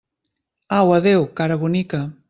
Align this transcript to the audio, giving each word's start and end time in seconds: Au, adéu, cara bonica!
Au, 0.79 0.89
adéu, 0.97 1.21
cara 1.39 1.61
bonica! 1.65 2.03